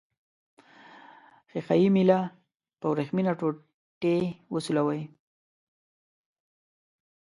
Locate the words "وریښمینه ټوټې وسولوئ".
2.91-5.01